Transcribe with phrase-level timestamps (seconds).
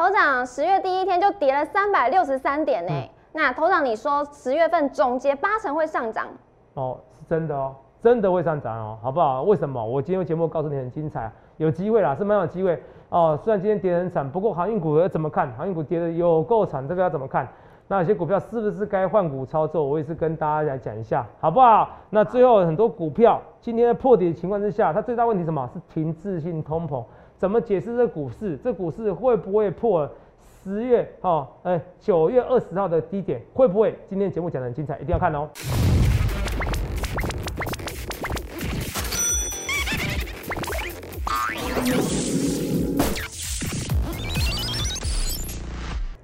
[0.00, 2.92] 头涨十月第一天就跌了三百六十三点呢。
[3.34, 6.26] 那头长，你说十月份总结八成会上涨？
[6.72, 9.42] 哦，是真的哦，真的会上涨哦，好不好？
[9.42, 9.84] 为什么？
[9.84, 13.38] 我今天节目告诉你很精彩，有机会啦，是蛮有机会哦。
[13.44, 15.52] 虽然今天跌很惨，不过航运股要怎么看？
[15.52, 17.46] 航运股跌的有够惨，这个要怎么看？
[17.86, 19.84] 那有些股票是不是该换股操作？
[19.84, 21.90] 我也是跟大家来讲一下，好不好？
[22.08, 25.68] 那最后很多股票今天在破底的情况之下，它最大问题什么？
[25.74, 27.04] 是停滞性通膨。
[27.40, 28.54] 怎么解释这股市？
[28.62, 30.06] 这股市会不会破？
[30.62, 33.98] 十月哦，哎，九月二十号的低点会不会？
[34.10, 35.48] 今天节目讲的很精彩，一定要看哦。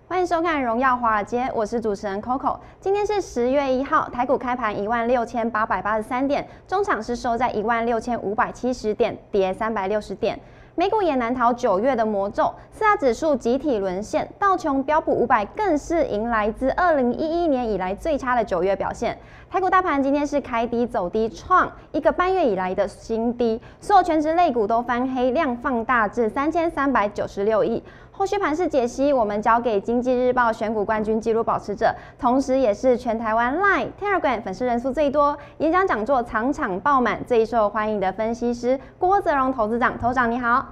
[0.06, 2.59] 欢迎收看《荣耀华尔街》，我是主持人 Coco。
[2.78, 10.39] 今天是十月一号，台股开盘一万六千八百八十三点，中场是收在一万六千五百七十点，跌三百六十点。
[10.79, 19.19] 美股也难逃九月的魔咒，四大指数集体沦陷，道琼、标普五百更是迎来自二零一一年以来最差的九月表现。
[19.48, 27.83] 台股大盘今天是开低走低，创一个半月以来的新低，所有全职类股都翻黑，量放大至三千三百九十六亿。
[28.11, 39.98] 后续盘势解析，我们交给经济日报选股冠军纪录保持者，同时也是全台湾 Line、Telegram 粉丝人数最多、演讲讲座场场爆满、最受欢迎的分析师郭泽荣投资长。
[39.98, 40.67] 头长你好。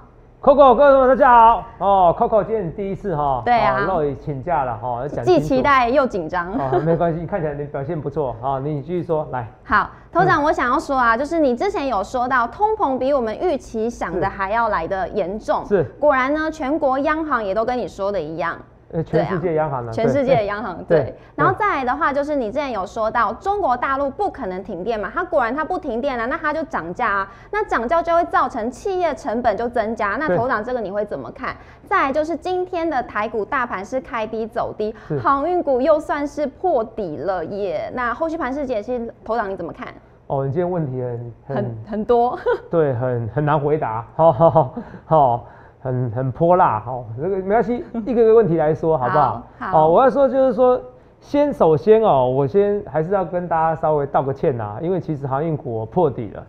[0.45, 1.65] Coco，各位朋友大家好。
[1.79, 9.47] 哦，Coco 今天第一次哈，对啊，露、哦请假了哈，既期待又紧张，哦，没关系，看起来你表现不错啊，你继续说来。
[9.63, 18.55] 好，头长，我想要说啊，就是你之前有说到通膨比我们预期想的还要来的严重，是，果然呢，全国央行也都跟你说的一样。
[19.03, 19.91] 全世界央行呢？
[19.91, 31.55] 全世界央行对，然后再来的话，就是你之前有说到中国大陆不可能停电嘛，它果然它不停电了，那它就涨价啊，那涨价就会造成企业成本就增加，那头涨这个你会怎么看？
[31.87, 39.87] 再来就是今天的台股大盘是开低走低，航运股又算是破底了耶，那后续盘势解析，头涨你怎么看？
[40.27, 41.01] 哦，你今天问题
[41.47, 42.35] 很很很多，
[42.71, 44.75] 对，很很难回答，好好好
[45.05, 45.47] 好。
[45.85, 49.43] 很很泼辣哈，这个没关系，一个个问题来说好不好？
[49.59, 50.81] 好，我要说就是说，
[51.19, 56.43] 先首先哦，我先还是要跟大家稍微道个歉呐，因为其实航运股破底了。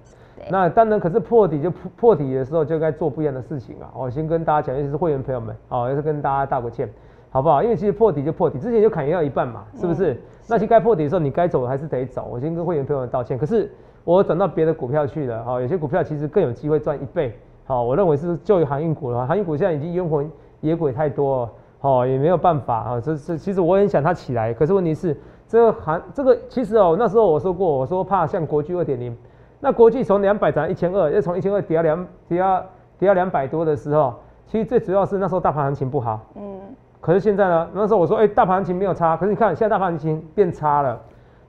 [0.48, 3.92] 那当然，可是破底就破破底的时候就该做不一样的事情啊。
[3.94, 6.88] 我先跟大家讲，尤其是会员朋友们，哦，也是跟大家道个歉，
[7.30, 7.62] 好不好？
[7.62, 10.18] 因为其实破底就破底，之前就砍掉一半嘛，是不是？
[10.48, 12.26] 那其实该破底的时候，你该走还是得走。
[12.30, 13.36] 我先跟会员朋友们道歉。
[13.36, 13.70] 可是
[14.04, 17.38] 我转到别的股票去了，哈，有些股票其实更有机会赚一倍。
[17.66, 21.50] 好，我认为是就航运股的话，航运股现在已经冤魂野鬼太多了，
[21.80, 23.00] 好也没有办法啊。
[23.00, 25.16] 这这其实我很想它起来，可是问题是
[25.48, 29.16] 这个航这个其实哦，那时候我说过，我说怕像国巨二点零，
[29.58, 32.62] 那国巨从两百涨一千二，又从一千二跌到两跌到
[33.00, 34.14] 跌到两百多的时候，
[34.46, 36.60] 其实最主要是那时候大盘行情不好，嗯，
[37.00, 41.00] 可是现在呢，那时候我说哎，大盘行情没有差，可是你看现在大盘行情变差了，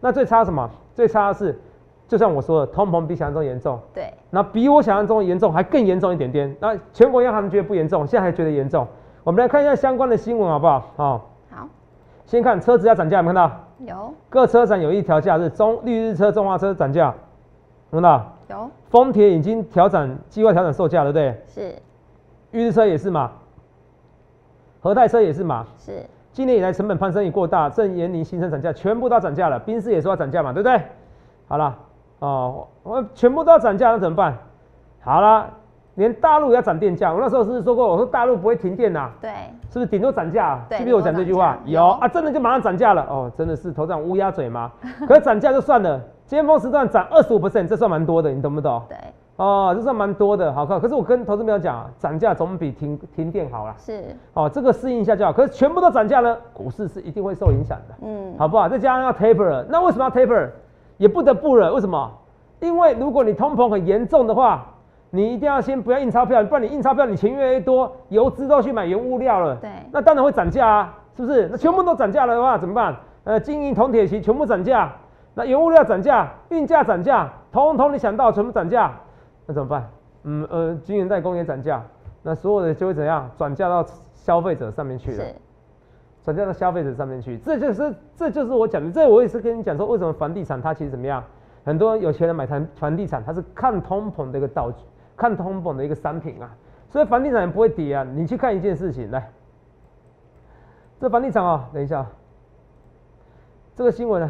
[0.01, 0.67] 那最差什么？
[0.95, 1.59] 最差的是。
[2.07, 3.77] 就像我说的，通膨比想象中严重。
[3.93, 6.55] 对，那比我想象中严重还更严重一点点。
[6.61, 8.87] 那全国央行觉得不严重，现在还觉得严重。
[9.25, 10.79] 我们来看一下相关的新闻好不好？
[10.95, 11.29] 好。
[11.49, 11.67] 好。
[12.25, 13.59] 先看车子要涨价，有没有看到？
[13.85, 14.13] 有。
[14.29, 17.13] 各车展有一条价是中绿日车、中华车涨价，
[17.91, 18.25] 有看到？
[18.49, 18.69] 有。
[18.89, 21.41] 丰田已经调整计划调整售价，对不对？
[21.49, 21.75] 是。
[22.51, 23.31] 绿日车也是嘛？
[24.79, 25.65] 和泰车也是嘛？
[25.77, 26.05] 是。
[26.31, 29.59] 今年以来成本攀升已过大，正严令新车涨价，全部都要涨价了。
[29.59, 30.81] 宾士也说要涨价嘛，对不对？
[31.49, 31.77] 好了。
[32.19, 34.35] 哦，我全部都要涨价，那怎么办？
[35.01, 35.47] 好了，
[35.95, 37.13] 连大陆也要涨电价。
[37.13, 39.09] 我那时候是不是说过，我说大陆不会停电呐？
[39.21, 39.31] 对，
[39.69, 40.59] 是不是顶多涨价？
[40.67, 41.57] 对，记不记得我讲这句话？
[41.65, 43.03] 有啊，真的就马上涨价了。
[43.09, 44.71] 哦，真的是头上乌鸦嘴吗？
[45.07, 48.81] 可是涨价就算了，尖峰时段涨二十五 percent，这算蛮多的，你懂不懂？
[48.89, 48.97] 对，
[49.37, 50.79] 哦，这算蛮多的，好看。
[50.81, 53.73] 可是我跟投资朋友讲，涨价总比停停电好啦。
[53.77, 54.03] 是，
[54.33, 55.31] 哦，这个适应一下就好。
[55.31, 57.95] 可是全部都涨价呢，股市是一定会受影响的。
[58.01, 58.67] 嗯，好不好？
[58.67, 60.49] 再加上要 taper，那为什么要 taper？
[60.97, 62.11] 也不得不了，为什么？
[62.59, 64.65] 因为如果你通膨很严重的话，
[65.09, 71.47] 你一定要先不要印钞票，不然你印钞票，你钱越来越多，油资都去买原物料了，对，那当然会涨价啊，是不是？
[71.51, 72.95] 那全部都涨价了的话怎么办？
[73.23, 74.91] 呃，金银铜铁锡全部涨价，
[75.33, 78.91] 那原物料涨价，运价涨价，通通你想到全部涨价，
[79.45, 79.89] 那怎么办？
[80.23, 81.81] 嗯呃，金银代工也涨价，
[82.23, 83.29] 那所有的就会怎样？
[83.37, 85.17] 转嫁到消费者上面去了，
[86.27, 91.23] 转嫁到消费者上面去，这就是这就是我讲的，这我也是跟你讲说，为什么房地产它其实怎么样？
[91.63, 94.83] 很多有钱人买房房地产，它是看通膨的一个道具，
[95.15, 96.53] 看通膨的一个商品啊，
[96.89, 98.03] 所以房地产也不会跌啊。
[98.03, 99.31] 你去看一件事情，来，
[100.99, 102.05] 这房地产啊，等一下，
[103.73, 104.29] 这个新闻呢，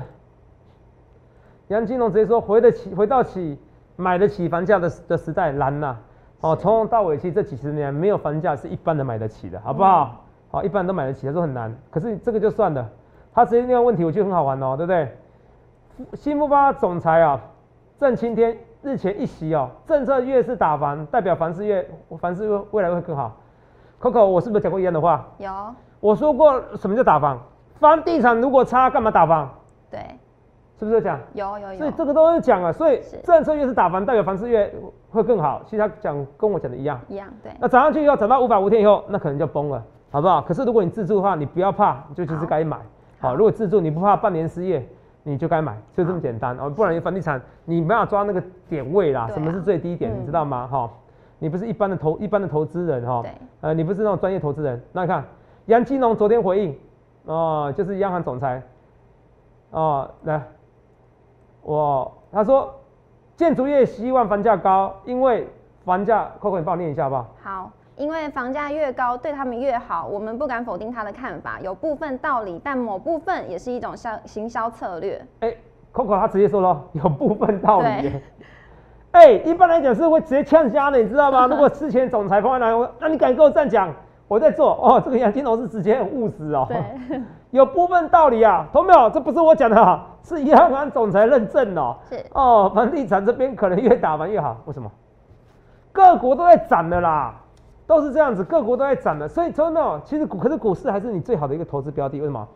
[1.70, 3.58] 杨金龙直接说回得起，回到起
[3.96, 5.98] 买得起房价的的时代难呐，
[6.42, 10.26] 哦，从头到尾其实这几十年没有房价是一般的买得起的，好不好？
[10.50, 12.88] 好，一般人都买得起，他说很难，可是这个就算了。
[13.34, 15.08] 他直接那个问题，我觉得很好玩哦，对不对？
[16.14, 17.40] 新复发总裁啊，
[17.98, 21.88] 郑青天日前一席哦，政策越是打房，代表房市越
[22.20, 23.36] 房市未来会更好。
[24.02, 25.26] Coco，我是不是讲过一样的话？
[25.38, 25.52] 有，
[26.00, 27.40] 我说过什么叫打房？
[27.80, 29.50] 房地产如果差，干嘛打房？
[29.92, 30.00] 对，
[30.80, 31.20] 是不是讲？
[31.34, 31.80] 有有有。
[31.80, 34.72] 所以这个都是讲啊，所以政策越是打房，代表房市越
[35.12, 35.62] 会更好。
[35.66, 37.52] 其实他讲跟我讲的一样，一样对。
[37.60, 40.42] 那涨上去以后，涨到五百五天以后，那可能就崩了，好不好？
[40.42, 42.78] 可是如果你自住的话，你不要怕，就就是该买。
[43.20, 44.88] 好，如果自住你不怕半年失业，
[45.24, 46.70] 你就该买，就这么简单哦。
[46.70, 50.68] 不然房地产你没法抓那个点位啦，什么是最低点，你知道吗？
[50.68, 50.90] 哈，
[51.40, 53.24] 你不是一般的投一般的投资人哈，
[53.62, 54.82] 呃，你不是那种专业投资人。
[54.94, 55.24] 那你看
[55.66, 56.78] 杨金龙昨天回应
[57.26, 58.62] 哦，就是央行总裁
[59.72, 60.42] 哦，来，
[61.64, 62.74] 我他说
[63.36, 65.48] 建筑业希望房价高，因为
[65.84, 67.72] 房价，Coco 你帮我念一下好不好好？
[67.98, 68.04] 好。
[68.04, 75.20] 因为房价越高，对他们越好，我们不敢否定他的看法，有部分道理，但某部分也是一种销行销策略。
[75.40, 75.54] 哎
[75.94, 78.12] ，Coco 他直接说了， 有部分道理。
[79.12, 81.48] 哎，一般来讲是会直接呛瞎的，你知道吗？
[81.50, 83.92] 如果之前总裁放在那，那你敢跟我这样讲？
[84.28, 86.66] 我在做哦，这个杨金龙是直接很务实哦。
[86.68, 87.22] 对，
[87.52, 89.10] 有部分道理啊，同没有？
[89.10, 91.96] 这不是我讲的，是央行总裁认证哦。
[92.10, 94.92] 是哦，房地产这边可能越打完越好，为什么？
[95.94, 97.34] 各国都在涨的啦。
[97.88, 102.20] 都是这样子，各国都在涨的，所以真的，其实股可是股市还是你最好的一个投资标的。
[102.20, 102.48] 为什么？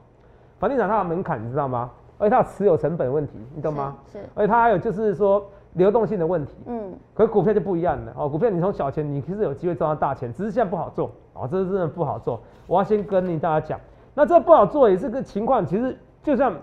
[0.59, 1.89] 房地产它有门槛你知道吗？
[2.19, 3.95] 而且它有持有成本问题，你懂吗？
[4.11, 4.19] 是。
[4.35, 5.43] 而且它还有就是说
[5.73, 6.55] 流动性的问题。
[6.67, 6.93] 嗯。
[7.15, 12.39] 可是股票就不一样了哦，股票你从小钱你其实有机会赚到大钱，只是现在不好做哦，这是真的不好做。
[12.67, 13.79] 我要先跟你大家讲，
[14.13, 15.65] 那这不好做也是个情况。
[15.65, 16.53] 其实就像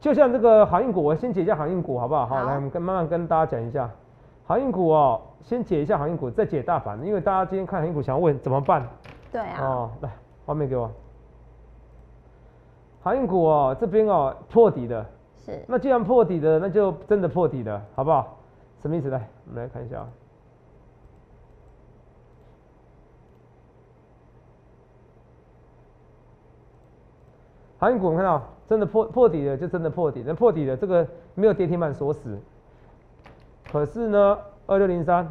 [0.00, 2.26] 就像这个航运股，我先解一下航运股好不好？
[2.26, 3.88] 好，来我们跟慢慢跟大家讲一下
[4.48, 5.20] 航运股哦。
[5.42, 8.86] 先解一下航运股，再解大盘，因为大家今天看航运股，想要问怎么办？
[9.30, 9.64] 对啊。
[9.64, 10.10] 哦，来，
[10.44, 10.90] 画面给我。
[13.00, 15.06] 航运股哦，这边哦破底的。
[15.36, 15.64] 是。
[15.66, 18.36] 那既然破底的，那就真的破底的，好不好？
[18.82, 19.08] 什么意思？
[19.08, 20.06] 来，我们来看一下。
[27.78, 30.22] 航运股，我们看到真的破破底的，就真的破底。
[30.26, 32.38] 那破底的这个没有跌停板锁死，
[33.70, 34.38] 可是呢？
[34.66, 35.26] 二六零三，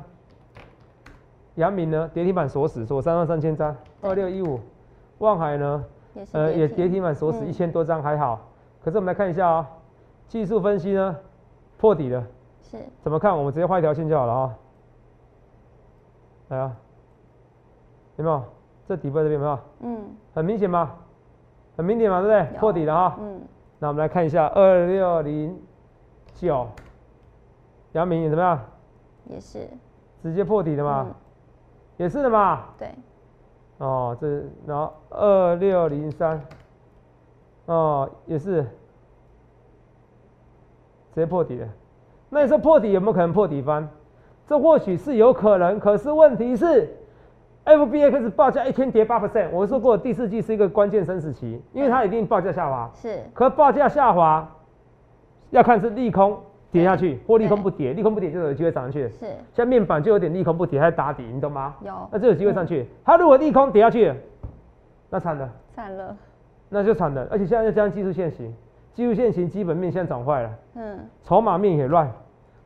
[1.56, 3.76] 阳明呢跌停板锁死，锁三万三千张。
[4.02, 4.60] 二六一五，
[5.20, 5.84] 望海呢，
[6.32, 8.40] 呃也跌停板锁死一千多张，还好。
[8.84, 9.70] 可是我们来看一下啊，
[10.28, 11.16] 技术分析呢
[11.78, 12.24] 破底了，
[12.64, 13.38] 是，怎么看？
[13.38, 14.56] 我们直接画一条线就好了啊。
[16.48, 16.76] 来啊，
[18.16, 18.44] 有没有？
[18.88, 19.60] 这底部这边有没有？
[19.82, 20.96] 嗯，很明显吗？
[21.76, 22.60] 很明显嘛，对不对？
[22.60, 23.18] 破底了哈。
[23.20, 23.42] 嗯。
[23.78, 25.56] 那我们来看一下二六零
[26.34, 26.68] 九，
[27.98, 28.60] 阳明怎么样？
[29.26, 29.68] 也是
[30.22, 31.08] 直接破底的嘛，
[31.98, 32.66] 也是的嘛。
[32.78, 32.90] 对。
[33.80, 36.40] 哦，这然后二六零三，
[37.66, 38.62] 哦，也是
[41.12, 41.68] 直接破底的。
[42.30, 43.90] 那你说破底有没有可能破底翻？
[44.48, 46.96] 这或许是有可能，可是问题是
[47.66, 49.50] ，FBX 报价一天跌八 percent。
[49.52, 52.92] 我说过第四季是一个关键生死期，因为它一定报价下滑。
[52.94, 53.24] 是。
[53.34, 54.48] 可报价下滑
[55.50, 56.40] 要看是利空。
[56.78, 59.10] 跌下去或利空不跌，利空不跌就有机会涨上去。
[59.10, 61.74] 是，像面板就有点利空不跌，还打底，你懂吗？
[61.84, 62.86] 有，那就有机会上去。
[63.04, 64.14] 它如果利空跌下去，
[65.10, 65.50] 那惨了。
[65.76, 66.16] 惨了。
[66.70, 68.54] 那就惨了，而且现在又加上技术线型，
[68.94, 70.50] 技术线型基本面现在涨坏了。
[70.76, 71.00] 嗯。
[71.24, 72.12] 筹码面也乱，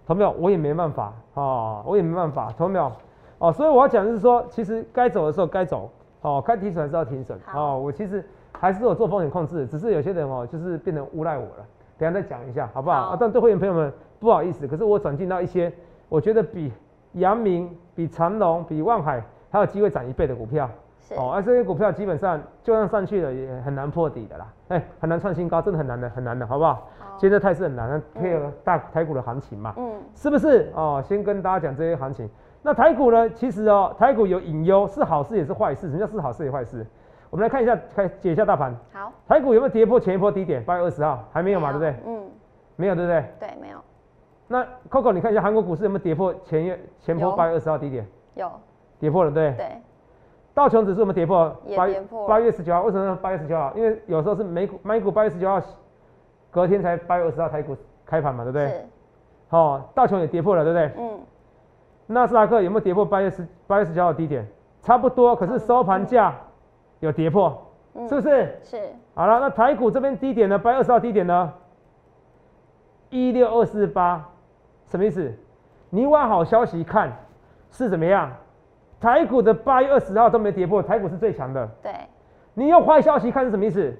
[0.05, 0.31] 同没有？
[0.31, 2.91] 我也没办法啊，我也没办法，同没有？
[3.37, 5.89] 哦，所以我要讲的是说，其实该走的时候该走，
[6.21, 7.39] 哦，该停损还是要停损。
[7.53, 11.65] 哦，我其实还是有做风险控制，只是有些人哦，就是变成诬赖我了。
[12.01, 12.97] 等下再讲一下，好不好？
[12.97, 15.71] 啊，但对会员朋友们不好意思，可是我转进到一些
[16.09, 16.73] 我觉得比
[17.11, 20.67] 阳明、比长隆、比万海还有机会涨一倍的股票，
[21.15, 26.89] 哦，而这些股票基本上就算上去了也很难破底的啦，哎，很难创新高，真的很难的，很难的，好不好？
[27.19, 30.71] 现在态势很难，配合大台股的行情嘛，嗯，是不是？
[30.73, 32.27] 哦，先跟大家讲这些行情。
[32.63, 33.29] 那台股呢？
[33.31, 35.87] 其实哦，台股有隐忧，是好事也是坏事。
[35.87, 36.83] 什么叫是好事也坏事？
[37.31, 38.75] 我们来看一下，开解一下大盘。
[38.91, 40.61] 好，台股有没有跌破前一波低点？
[40.65, 41.95] 八月二十号还没有嘛，对不对？
[42.05, 42.29] 嗯，
[42.75, 43.25] 没有，对不对？
[43.39, 43.77] 对，没有。
[44.49, 48.05] 那 Coco，你看一下韩国股市有没有跌破前月前波八月二十号低点？
[48.35, 48.51] 有，
[48.99, 49.53] 跌破了，对。
[49.53, 49.65] 对。
[50.53, 51.49] 道琼指数我们跌破？
[51.77, 52.03] 八月。
[52.27, 53.71] 八月十九号，为什么八月十九号？
[53.77, 55.61] 因为有时候是美股，美股八月十九号
[56.49, 58.67] 隔天才八月二十号台股开盘嘛，对不对？
[58.67, 58.85] 是。
[59.47, 60.91] 好，道琼也跌破了，对不对？
[61.01, 61.17] 嗯。
[62.07, 64.45] 纳斯达克有没有跌破八月十八月十九号低点？
[64.81, 66.35] 差不多，可是收盘价。
[67.01, 67.61] 有跌破，
[68.07, 68.57] 是不是？
[68.63, 68.79] 是。
[69.13, 70.57] 好了，那台股这边低点呢？
[70.57, 71.53] 八月二十号低点呢？
[73.09, 74.25] 一六二四八，
[74.87, 75.33] 什么意思？
[75.89, 77.11] 你往好消息看，
[77.69, 78.31] 是怎么样？
[78.99, 81.67] 台股的八月二十号都没跌破，台股是最强的。
[81.83, 81.91] 对。
[82.53, 83.93] 你用坏消息看是什么意思？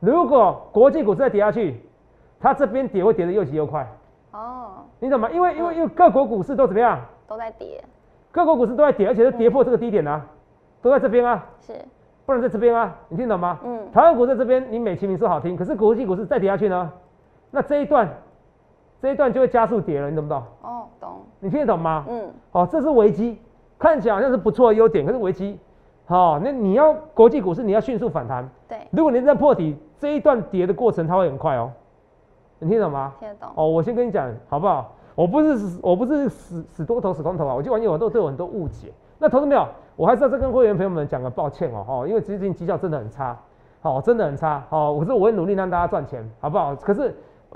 [0.00, 1.80] 如果国际股市再跌下去，
[2.40, 3.86] 它这边跌会跌得又急又快。
[4.32, 5.30] 哦，你懂吗？
[5.30, 7.00] 因为因为因为各国股市都怎么样？
[7.26, 7.82] 都在跌。
[8.30, 10.26] 各国股市都在跌，而且是跌破这个低点啊，
[10.82, 11.46] 都在这边啊。
[11.60, 11.72] 是。
[12.26, 13.58] 不能在这边啊，你听懂吗？
[13.64, 13.90] 嗯。
[13.90, 16.92] 台湾股在这边，你美其名说好听，可是国际股市再跌下去呢，
[17.50, 18.06] 那这一段，
[19.00, 20.42] 这一段就会加速跌了，你懂不懂？
[20.62, 21.22] 哦，懂。
[21.40, 22.04] 你听得懂吗？
[22.06, 22.30] 嗯。
[22.52, 23.40] 哦，这是危机，
[23.78, 25.58] 看起来好像是不错的优点，可是危机。
[26.04, 28.46] 好，那你要国际股市，你要迅速反弹。
[28.68, 28.78] 对。
[28.90, 31.70] 如果你在破底，这一段跌的过程，它会很快哦。
[32.58, 33.14] 你听得懂吗？
[33.18, 33.48] 听得懂。
[33.54, 34.92] 哦，我先跟你讲，好不好？
[35.14, 37.54] 我不是，我不是死死多头死空头啊！
[37.54, 38.92] 我就玩业我都对我很多误解。
[39.18, 39.66] 那投资没有？
[39.98, 43.36] 我还是要再跟会员朋友们讲个抱歉哦，哈，因为最近绩效真的很差，
[43.80, 46.72] 好，真的很差，好，可是我会努力让大家赚钱，好不好？
[46.76, 47.12] 可是，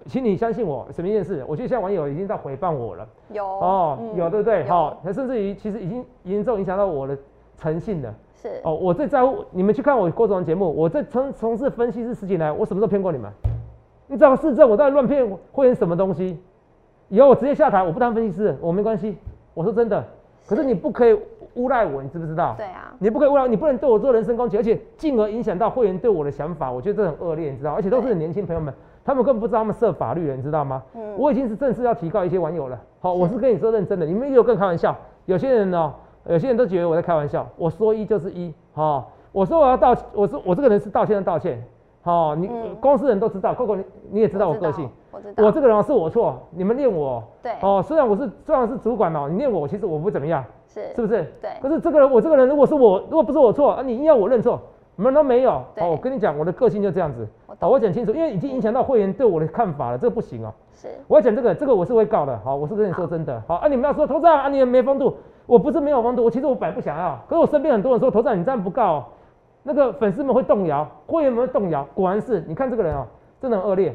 [0.07, 1.45] 请你相信我，什么一件事？
[1.47, 4.65] 我觉得现在网友已经在回谤我了，有哦，有对不对？
[4.65, 7.17] 好，甚至于其实已经严重影响到我的
[7.57, 13.31] 诚信了，是哦，我最在乎你们去看我郭总的节目，我在从从事分析师十几年，我什么时候骗过你们？
[14.09, 16.43] 你知道市政，我到底乱骗会员什么东西？
[17.09, 19.17] 以后我直接下台，我不当分析师，我没关系，
[19.55, 20.05] 我说真的，
[20.47, 21.19] 可是你不可以。
[21.55, 22.55] 诬赖我，你知不知道？
[22.57, 27.75] 对啊，你不可以诬赖，你不能对我做人身攻击，而且进而影响到会员对我的想法，我觉得这很恶劣，你知道？
[27.75, 28.73] 而且都是年轻朋友们，
[29.05, 30.83] 他们根本不知道他们涉法律了，你知道吗？
[30.95, 32.81] 嗯，我已经是正式要提告一些网友了。
[33.01, 34.97] 好，我是跟你说认真的，你们有跟开玩笑？
[35.27, 35.93] 有些人呢，
[36.27, 37.47] 有些人都觉得我在开玩笑。
[37.59, 41.63] 我说一就是一，好，我说我要道，我说我这个人是道歉的道歉。
[42.01, 44.91] 好，你公司人都知道，Coco 你你也知道我个性，我
[45.23, 50.45] 知道，我这个人是我错，你们念我，对，哦，虽然我是虽然是主管哦，你念我，其实我不怎么样。
[50.67, 51.23] 是是不是？
[51.41, 51.50] 对。
[51.61, 54.59] 可是这个人，我这个人，如果是我，如果不是我错啊，你硬要我认错，
[54.97, 55.50] 你们都没有。
[55.50, 57.29] 哦，我跟你讲，我的个性就这样子。
[57.61, 60.52] 好，我讲清楚，因为已经影响到会员对我的看法了，这个不行哦。
[60.73, 60.88] 是。
[61.07, 62.38] 我要讲这个，这个我是会告的。
[62.43, 63.43] 好，我是跟你说真的。
[63.47, 65.14] 好啊，你们要说头上啊，你没风度，
[65.45, 69.05] 我不是没有风度，我其实我本来不想要，可是我身边很多人说头上你这样不告，
[69.62, 71.87] 那个粉丝们会动摇，会员们会动摇。
[71.93, 73.05] 果然是，你看这个人哦，
[73.38, 73.95] 真的很恶劣，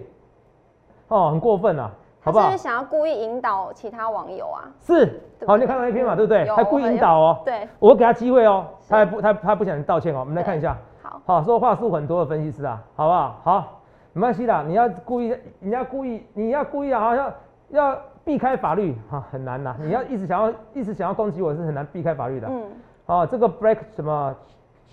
[1.08, 1.92] 哦，很过分啊。
[2.20, 4.68] 好不好是想要故意引导其他网友啊？
[4.82, 6.46] 是，好，你看到那篇嘛，对不对？
[6.52, 7.42] 还故意引导哦。
[7.46, 10.20] 对，我给他机会哦，他还不，他他不想道歉哦。
[10.20, 10.76] 我们来看一下。
[11.02, 13.40] 好，好，说话术很多的分析师啊，好不好？
[13.44, 13.80] 好，
[14.12, 17.34] 没关系的，你要故意，你要故意，你要故意啊，要
[17.70, 19.74] 要避开法律哈，很难呐。
[19.80, 22.48] 你要一直想要，一直想要攻击我是很难避开法律的。
[22.50, 22.64] 嗯。
[23.06, 24.36] 哦，这个 break 什么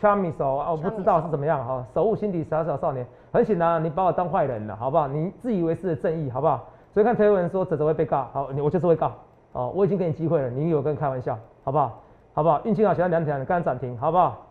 [0.01, 5.07] charmis 哦，我不知道是怎么样哈，守护心底小小少年，很显然你把我当坏人了，好不好？
[5.09, 6.65] 你自以为是的正义，好不好？
[6.93, 9.13] 所以看推文说泽泽会被告，好，你我就是会告，
[9.53, 12.01] 哦，我已经给你机会了，你有跟开玩笑，好不好？
[12.35, 12.61] 好不好？
[12.65, 14.47] 运气好，喜欢两条，刚刚涨停，好不好？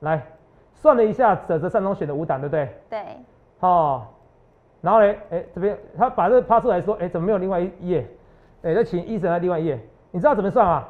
[0.00, 0.22] 来，
[0.74, 2.68] 算了一下，泽泽上中选的五档，对不对？
[2.90, 3.00] 对。
[3.60, 4.06] 好，
[4.80, 8.06] 然后嘞，哎，这边他把这个趴出来说，哎，怎么没有另外一页？
[8.62, 9.78] 哎，再请医生来另外一页，
[10.10, 10.84] 你知道怎么算吗？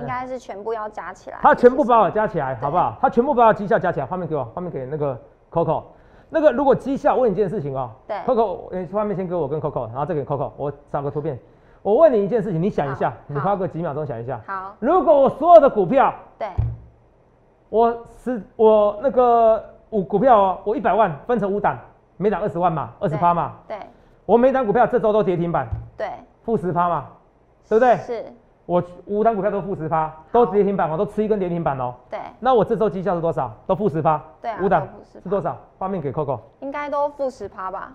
[0.00, 1.38] 应该是全部要加起来。
[1.42, 2.96] 他全部把我加起来，好不好？
[3.00, 5.18] 他全部把我绩效加起来，画面给我，画面给那个
[5.50, 5.84] Coco。
[6.28, 7.90] 那个如果绩效，问你一件事情哦。
[8.06, 8.16] 对。
[8.18, 11.38] Coco，你画面先给我跟 Coco，然后再给 Coco，我找个图片。
[11.82, 14.40] 我问你一件事情，你想一下，你花个几秒钟想一下。
[14.46, 14.74] 好。
[14.78, 16.48] 如果我所有的股票，对。
[17.68, 21.78] 我是我那个五股票哦，我一百万分成五档，
[22.16, 23.54] 每档二十万嘛，二十趴嘛。
[23.66, 23.76] 对。
[24.26, 25.66] 我每档股票这周都跌停板。
[25.96, 26.08] 对。
[26.44, 27.06] 负十趴嘛，
[27.68, 27.96] 对不对？
[27.96, 28.24] 是。
[28.70, 31.92] 我五档股票都负十趴，都跌停板哦，都吃一根跌停板哦。
[32.08, 32.20] 对。
[32.38, 33.52] 那我这周绩效是多少？
[33.66, 34.22] 都负十趴。
[34.40, 34.60] 对啊。
[34.62, 35.58] 五档是多少？
[35.76, 36.38] 画面给 Coco。
[36.60, 37.92] 应该都负十趴吧。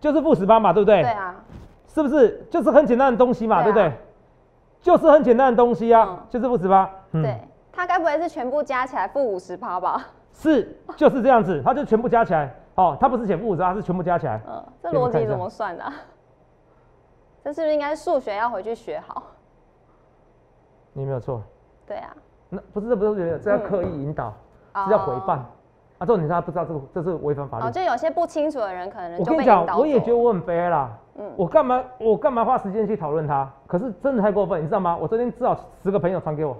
[0.00, 1.02] 就是负十趴嘛，对不对？
[1.02, 1.36] 对啊。
[1.88, 2.42] 是不是？
[2.50, 3.92] 就是很简单的东西嘛，对不对？
[4.80, 6.88] 就是很简单的东西啊，就是负十趴。
[7.12, 7.38] 对。
[7.70, 10.06] 它该不会是全部加起来负五十趴吧？
[10.32, 12.50] 是，就是这样子，它就全部加起来。
[12.76, 14.40] 哦，它不是减负五十，它是全部加起来。
[14.48, 15.84] 嗯，这逻辑怎么算的？
[17.44, 19.22] 这是不是应该数学要回去学好？
[20.94, 21.42] 你没有错，
[21.86, 22.16] 对啊，
[22.48, 24.32] 那不是这不是这要刻意引导，
[24.86, 25.50] 是要回谤啊？
[26.00, 27.66] 这种你他不知道这个这是违反法律。
[27.66, 30.90] 哦，就有些不清楚的人可能我跟你讲，我也觉得我很悲啦。
[31.16, 33.50] 嗯，我干嘛我干嘛花时间去讨论他？
[33.66, 34.96] 可是真的太过分，你知道吗？
[34.96, 36.56] 我昨天至少十个朋友传给我，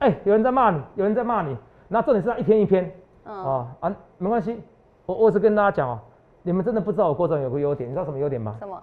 [0.00, 1.56] 哎，有人在骂你，有人在骂你，
[1.88, 2.92] 那重点是他一篇一篇，
[3.24, 4.62] 嗯啊啊，没关系，
[5.06, 5.98] 我我是跟大家讲哦，
[6.42, 8.56] 你们真的不知道我郭总有个优点，你知道什么优点吗？
[8.58, 8.82] 什么？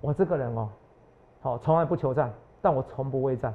[0.00, 0.68] 我这个人哦，
[1.40, 3.52] 好，从来不求战，但我从不畏战。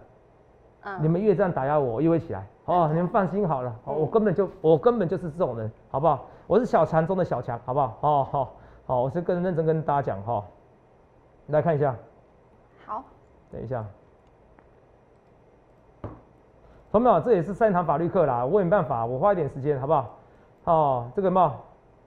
[1.02, 2.46] 你们越这样打压我，我越会起来。
[2.66, 6.26] 哦，你们放心好了，我根本就我根本就是这种人，好不好？
[6.48, 7.98] 我是小强中的小强，好不好？
[8.02, 8.54] 哦，好，
[8.86, 10.44] 好，我是更认真跟大家讲哈。
[11.48, 11.96] 来看一下。
[12.86, 13.04] 好。
[13.52, 13.84] 等一下。
[16.92, 20.18] 同学们，这也是三堂法律课啦，我也没办法，我花一点时间，好不好？
[20.66, 21.56] 哦，这个帽，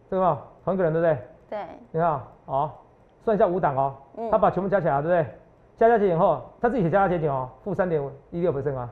[0.08, 1.18] 这个帽，同一个人对不对？
[1.50, 1.66] 对。
[1.90, 2.82] 你看，好，
[3.24, 3.94] 算一下五档哦，
[4.30, 5.34] 他把全部加起来，对不对？
[5.76, 8.90] 加加减减后，他自己写加加减减哦，负三点一六 percent 啊，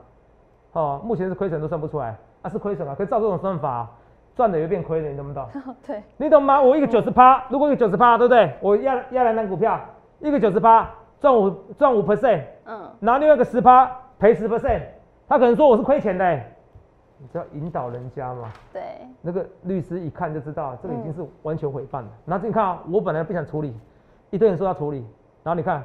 [0.73, 3.87] 哦，目前是亏损都算不出来，啊是亏损啊，可以照这种算法，
[4.35, 5.45] 赚的也会变亏的，你懂不懂？
[5.85, 6.61] 对，你懂吗？
[6.61, 8.53] 我一个九十趴，如果一个九十趴，对不对？
[8.61, 9.79] 我压压两单股票，
[10.19, 14.81] 一个九十趴赚五赚五 percent，嗯，然后另外一个十趴赔十 percent，
[15.27, 16.35] 他可能说我是亏钱的，
[17.19, 18.51] 你知道引导人家嘛？
[18.73, 18.81] 对，
[19.21, 22.09] 那个律师一看就知道，这个已经是完全违犯了。
[22.25, 23.73] 然后你看啊，我本来不想处理，
[24.29, 25.05] 一堆人说要处理，
[25.43, 25.83] 然后你看，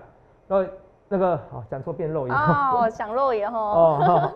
[0.48, 0.68] 然后。
[1.08, 2.36] 那个哦，讲错变肉眼。
[2.36, 3.56] 哦，想肉眼哦，
[4.02, 4.32] 哦，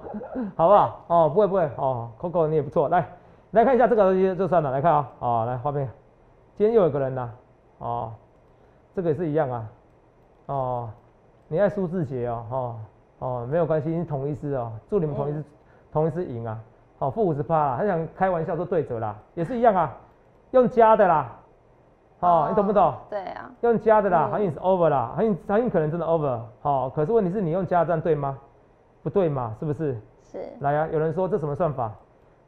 [0.56, 0.68] 好。
[0.68, 1.04] 不好？
[1.08, 1.68] 哦，不会不会。
[1.76, 3.04] 哦，Coco 你也不错，来
[3.50, 5.88] 来看一下这个东西就算了，来看啊，哦，来画面，
[6.56, 7.30] 今天又有个人呐，
[7.78, 8.12] 哦，
[8.94, 9.68] 这个也是一样啊，
[10.46, 10.90] 哦，
[11.48, 12.76] 你爱苏志杰哦，哦
[13.18, 15.44] 哦，没有关系，你同一师哦，祝你们同一师
[15.92, 16.56] 同一师赢啊，
[17.00, 19.92] 好负五十八啦，他想开玩笑说对折啦，也是一样啊，
[20.52, 21.32] 用加的啦。
[22.20, 22.94] 哦，你懂不懂？
[23.08, 26.38] 对啊，用加的啦，航运是 over 啦，航运航运可能真的 over。
[26.60, 28.38] 好，可是问题是你用加这样对吗？
[29.02, 29.98] 不对嘛，是不是？
[30.22, 30.38] 是。
[30.60, 31.90] 来呀，有人说这什么算法？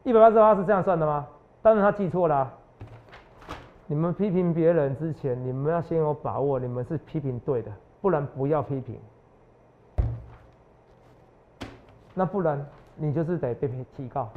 [0.04, 1.26] 一百八十八是这样算的吗？
[1.62, 2.52] 当然他记错了。
[3.86, 8.98] 你们批评别人之前，你们要先有把握，你们是批评对的，不然不要批评。
[12.14, 12.62] 那不然
[12.96, 14.28] 你就是得被提告。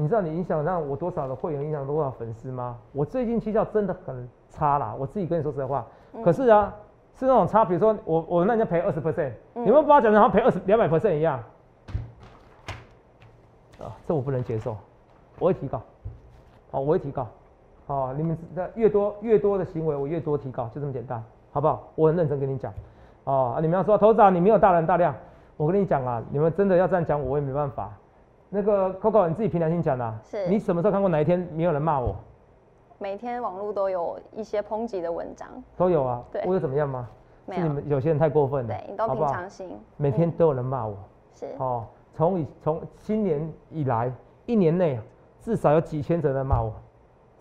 [0.00, 2.78] 你知道你影响让我多少的会员，影响多少粉丝吗？
[2.92, 5.84] 我最近绩效真的很差啦，我自己跟你说实话。
[6.22, 6.72] 可是啊，
[7.16, 11.42] 是那种差，比如说我我那人家赔二十 percent，你们把我讲的好像赔二十两百 percent 一样？
[13.80, 14.76] 啊，这我不能接受，
[15.40, 15.82] 我会提高。
[16.70, 17.26] 好，我会提高。
[17.88, 21.88] 好，你们在越多越多的行为，我越多提高，就这么简单，好不好？
[21.96, 22.72] 我很认真跟你讲。
[23.24, 25.12] 哦，你们要说头长你没有大人大量，
[25.56, 27.90] 我跟你讲啊，你们真的要这样讲，我也没办法。
[28.50, 32.16] 那个 Coco，你自己凭良心讲的，是你什么时候看过哪一天没有人骂我？
[32.98, 36.22] 每天网络都有一些抨击的文章，都有啊。
[36.32, 37.08] 对，我有怎么样吗？
[37.50, 38.74] 是你们有些人太过分了。
[38.74, 39.70] 对，你都平常心。
[39.96, 40.96] 每天都有人骂我。
[41.34, 41.46] 是。
[41.58, 44.12] 哦，从以从新年以来，
[44.46, 44.98] 一年内
[45.40, 46.72] 至少有几千人在骂我，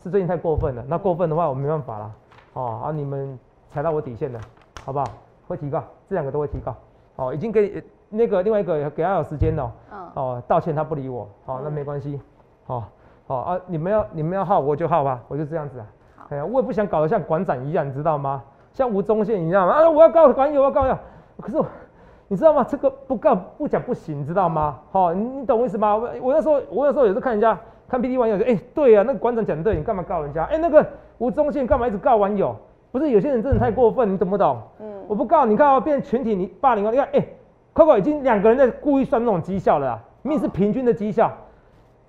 [0.04, 0.84] 是最近太过分了。
[0.88, 2.16] 那过分的话，我没办法了。
[2.54, 3.40] 哦啊，你们
[3.70, 4.40] 踩到我底线了，
[4.84, 5.06] 好不好？
[5.48, 6.76] 会提高，这两个都会提高。
[7.16, 7.84] 哦，已经给你。
[8.10, 9.72] 那个另外一个给他有时间哦，
[10.14, 12.20] 哦道歉他不理我，好那没关系，
[12.66, 12.84] 好
[13.28, 15.86] 好啊你们要你们要耗我就耗吧，我就这样子啊，
[16.30, 18.42] 哎呀我也不想搞得像馆长一样，你知道吗？
[18.72, 20.98] 像吴宗宪一样啊我要告管友我要告要，
[21.42, 21.58] 可是
[22.30, 22.64] 你知道吗？
[22.64, 24.80] 这个不告不讲不行，你知道吗？
[24.92, 25.96] 好你你懂我意思吗？
[25.96, 27.58] 我我那时候我那时候有时候看人家
[27.90, 30.46] 看 P D 网友说，哎对啊那个馆长讲对，你干嘛告人家？
[30.46, 30.86] 哎那个
[31.18, 32.56] 吴宗宪干嘛一直告网友？
[32.92, 34.58] 不是有些人真的太过分，你懂不懂？
[34.80, 37.28] 嗯，我不告你看啊变群体你霸凌我，你看哎。
[37.78, 41.32] Coco 已经两个人在故意算那种绩效了，明明是平均的绩效，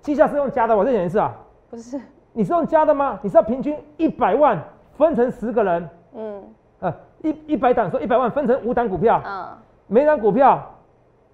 [0.01, 1.31] 绩效是用加的，我再讲一次啊，
[1.69, 2.01] 不是，
[2.33, 3.19] 你是用加的吗？
[3.21, 4.59] 你是要平均一百万
[4.97, 6.43] 分成十个人，嗯，
[6.79, 9.47] 呃，一一百档说一百万分成五档股票，嗯，
[9.85, 10.59] 每档股票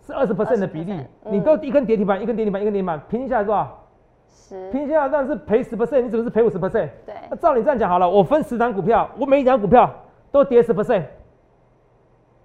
[0.05, 3.85] 是二十 percent 的比例，你都一根跌停板，一根跌停板，一根跌停板，平均下来多少？
[4.27, 6.89] 十，平均下来当然是赔十 percent，你怎么是赔五十 percent？
[7.05, 9.89] 对，那照你这样讲好了，我分十档股票，我每一档股票
[10.29, 11.03] 都跌十 percent。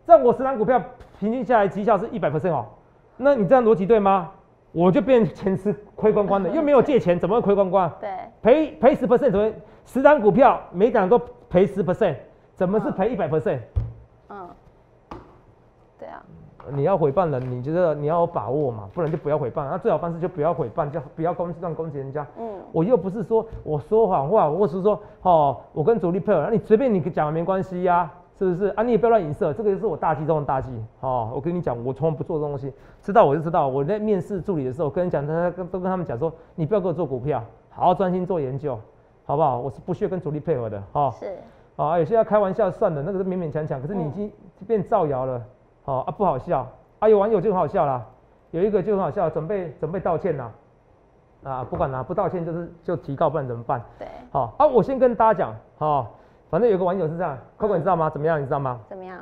[0.06, 0.80] 这样我十张股票
[1.20, 2.64] 平均下来绩效是一百 percent 哦，
[3.18, 4.30] 那你这样逻辑对吗？
[4.72, 7.92] 我就变钱是亏光光的，又没有借钱，怎么会亏光光？
[8.00, 8.08] 对，
[8.40, 9.52] 赔赔十 percent 怎么？
[9.84, 12.16] 十张股票每档都赔十 percent，
[12.54, 13.58] 怎么是赔一百 percent？
[14.30, 14.48] 嗯，
[15.98, 16.22] 对啊。
[16.72, 18.88] 你要毁谤人，你觉得你要有把握嘛？
[18.94, 19.64] 不然就不要毁谤。
[19.68, 22.26] 那最好方式就不要毁谤，就不要攻乱攻击人家。
[22.38, 28.10] 嗯，我又不是说我说谎话，或是说哦，我跟主力配合，你随便你讲没关系呀。
[28.40, 28.82] 是不是啊？
[28.82, 30.72] 你也不要乱影射，这个就是我大忌中的大忌。
[31.00, 32.72] 哦，我跟你讲，我从来不做这东西，
[33.02, 33.68] 知道我就知道。
[33.68, 38.80] 我在面试助理的时候，跟人讲，他跟都跟他们讲说，你不要给我做股票，好好专心做研究，
[39.26, 39.60] 好不好？
[39.60, 40.82] 我是不需要跟主力配合的。
[40.90, 41.36] 哈，是。
[41.76, 43.78] 啊，有些要开玩笑算了，那个是勉勉强强。
[43.78, 44.32] 可是你已经
[44.66, 45.42] 变造谣了，
[45.84, 46.66] 好啊，不好笑。
[46.98, 48.02] 啊，有网友就很好笑啦，
[48.52, 50.50] 有一个就很好笑，准备准备道歉啦。
[51.42, 53.82] 啊，不管啦，不道歉就是就提告，不然怎么办？
[53.98, 54.08] 对。
[54.32, 56.06] 好啊，我先跟大家讲，哈。
[56.50, 58.10] 反正有个网友是这样，Coco 你知道吗？
[58.10, 58.40] 怎么样？
[58.40, 58.80] 你知道吗？
[58.88, 59.18] 怎么样？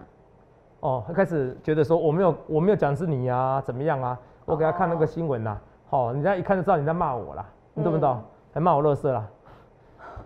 [0.81, 4.19] 哦，他开始觉得说我没有我没有讲是你呀，怎么样啊？
[4.47, 5.59] 我给他看那个新闻呐，
[5.91, 8.23] 好，人家一看就知道你在骂我啦，你懂不懂？
[8.55, 9.27] 还骂我乐色啦，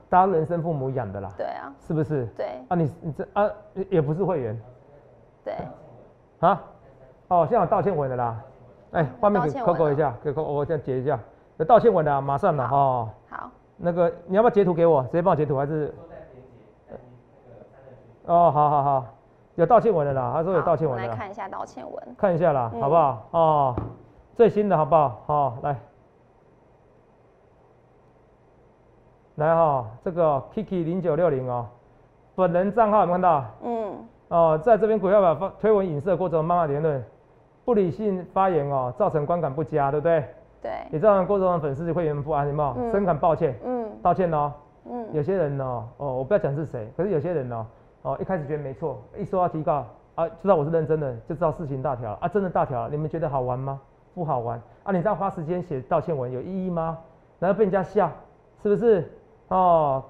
[0.08, 2.26] 大家人生父母养的啦，对啊，是不是？
[2.36, 3.50] 对啊，你你这啊
[3.90, 4.62] 也不是会员，
[5.44, 5.54] 对
[6.38, 6.62] 啊，
[7.28, 8.40] 哦，现在有道歉文的啦，
[8.92, 11.18] 哎，画面给 Coco 一下，给 Coco 我这样截一下，
[11.56, 13.08] 有道歉文的，啊马上的哦。
[13.28, 15.02] 好，那个你要不要截图给我？
[15.04, 15.92] 直接帮我截图还是？
[18.26, 19.06] 哦，好好好，
[19.56, 21.08] 有道歉文的啦，他说有道歉文的。
[21.08, 23.28] 来看一下道歉文，看一下啦，好不好？
[23.32, 23.76] 哦，
[24.34, 25.22] 最新的好不好？
[25.26, 25.76] 好，来，
[29.36, 31.66] 来哈，这个 Kiki 零九六零哦，
[32.34, 33.44] 本人账号有没有看到？
[33.62, 33.94] 嗯。
[34.28, 37.04] 哦，在这边股票把发推文影射过程谩骂言论，
[37.66, 40.24] 不理性发言哦，造成观感不佳，对不对？
[40.62, 42.90] 对，也造成郭总的粉丝会员不安，有没有？
[42.92, 44.50] 深感抱歉，嗯，道歉哦。
[44.90, 47.66] 嗯，有些人哦，哦，我不要讲是谁，可是有些人呢，
[48.02, 53.80] 哦，一开始觉得没错，一说到提告啊，知道我是认真的，就知道事情大条啊，真的大条，你们觉得好玩吗？
[54.14, 54.92] 不好玩啊！
[54.92, 56.98] 你这样花时间写道歉文有意义吗？
[57.38, 58.12] 然后被人家笑，
[58.62, 59.10] 是不是？
[59.48, 60.04] 哦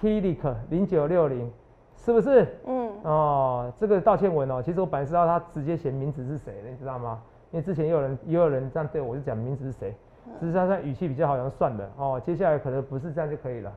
[0.00, 1.52] ，Kilik 零九六零，
[1.96, 2.46] 是不是？
[2.66, 2.90] 嗯。
[3.02, 7.20] 哦，这个道歉文哦，其实我本来知道他直接写名字是谁的，你知道吗？
[7.50, 9.94] 因为之前也有人也有人这样对我，就讲名字是谁，
[10.40, 11.90] 只是他在语气比较好，像算了。
[11.98, 13.72] 哦，接下来可能不是这样就可以了。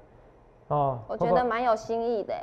[0.70, 2.34] 哦，我觉得蛮有新意的。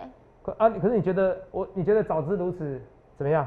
[0.42, 2.80] 可啊，可是你觉得我你觉得早知如此
[3.16, 3.46] 怎么样？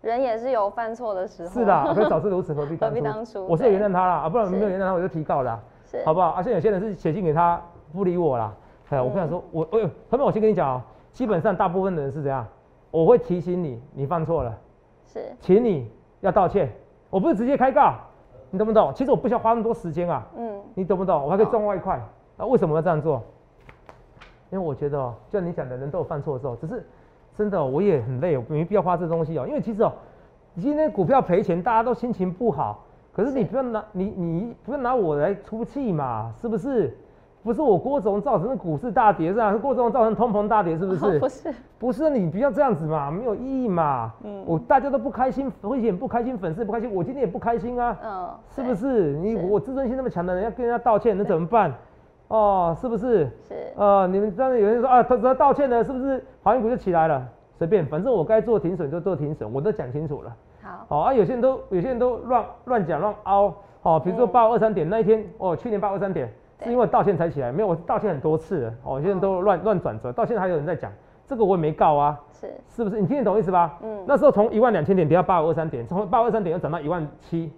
[0.00, 1.50] 人也是有犯错的时候。
[1.50, 3.46] 是的，可是早知如此何必何必当初？
[3.46, 6.30] 我是原谅他了啊，不然没有原谅他我就提告了，是好不好？
[6.30, 7.60] 而且有些人是写信给他
[7.92, 8.54] 不理我啦。
[8.88, 9.78] 哎，我跟他说，我我
[10.10, 12.46] 后面我先跟你讲啊，基本上大部分的人是怎样？
[12.90, 14.58] 我会提醒你，你犯错了，
[15.06, 15.88] 是，请你
[16.20, 16.72] 要道歉。
[17.08, 17.94] 我不是直接开告，
[18.50, 18.92] 你懂不懂？
[18.94, 21.22] 其实我不需要花那么多时间啊，嗯，你懂不懂？
[21.24, 22.00] 我还可以赚外快。
[22.36, 23.22] 那为什么要这样做？
[24.50, 26.84] 因为我觉得哦，就像你讲的，人都有犯错的时候，只是
[27.36, 29.46] 真的我也很累，我没必要花这东西哦。
[29.46, 29.92] 因为其实哦，
[30.56, 36.96] 今天股票赔钱，大家都心情不好，可是你不要拿你你不要拿我来出气嘛，是不是？
[37.42, 39.50] 不是我郭总造成的股市大跌是吧？
[39.50, 41.18] 是郭总造成通膨大跌是不是？
[41.18, 44.12] 不是，不是你不要这样子嘛，没有意义嘛。
[44.22, 47.96] 嗯，我大家都不开心，会员不开心，粉丝不开心，我今天也不开心啊。
[48.04, 49.14] 嗯，是不是？
[49.14, 51.72] 你我自尊心那么强的人要跟人家道歉，那怎么办？
[52.30, 53.28] 哦，是不是？
[53.46, 53.54] 是。
[53.76, 57.22] 呃，你们真的有人说啊，他只要道歉了，是不是航运股就起来了？
[57.58, 60.36] 随便，反正我该做停损就做停损，我都讲清楚了。
[60.62, 60.86] 好。
[60.88, 63.54] 好啊，有些人都有些人都乱乱讲乱凹。
[63.82, 66.32] 好，比如说八二三点那一天，哦，去年八二三点。
[66.62, 70.92] 是因为道歉才起来，没有我道歉很多次了，哦，现在都乱乱转折，到现在还有人在讲，
[71.26, 73.00] 这个我也没告啊，是是不是？
[73.00, 73.78] 你听得懂意思吧？
[73.82, 77.50] 嗯，那时候从一万两千点跌到八五二三点，从八五二三点又涨到一万七，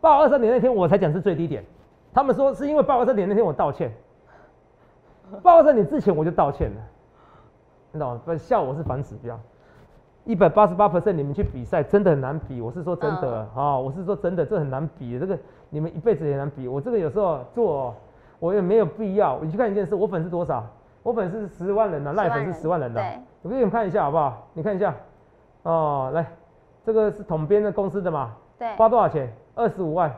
[0.00, 1.62] 八五二三点那天我才讲是最低点，
[2.12, 3.92] 他们说是因为八五二三点那天我道歉，
[5.42, 6.80] 八五二三点之前我就道歉了，
[7.92, 8.20] 你懂吗？
[8.24, 9.38] 不笑我是反指标。
[10.24, 12.60] 一百八十八 percent，你们去比赛真的很难比。
[12.60, 15.18] 我是说真的啊，我是说真的，这很难比。
[15.18, 15.36] 这个
[15.70, 16.68] 你们一辈子也难比。
[16.68, 17.94] 我这个有时候做，
[18.38, 19.38] 我也没有必要。
[19.40, 20.64] 你去看一件事，我粉丝多少？
[21.02, 23.02] 我粉丝十万人呢，赖粉是十万人的。
[23.42, 24.46] 我给你们看一下好不好？
[24.52, 24.94] 你看一下，
[25.62, 26.26] 哦，来，
[26.84, 28.36] 这个是统编的公司的嘛？
[28.58, 28.76] 对。
[28.76, 29.32] 花多少钱？
[29.54, 30.14] 二十五万。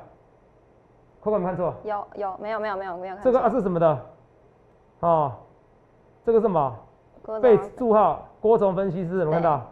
[1.22, 1.72] 快快没看错？
[1.84, 3.16] 有有没有没有没有没有。
[3.22, 3.98] 这个啊是什么的？
[5.00, 5.32] 哦，
[6.24, 6.74] 这个什么？
[7.40, 9.62] 被注号郭总分析师，有没有看到？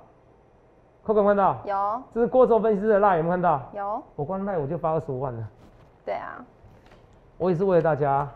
[1.03, 1.57] 扣款看到？
[1.65, 3.61] 有，这是郭总分析师的赖，有没有看到？
[3.73, 4.01] 有。
[4.15, 5.49] 我光赖我就发二十五万了。
[6.05, 6.39] 对啊。
[7.37, 8.29] 我也是为了大家，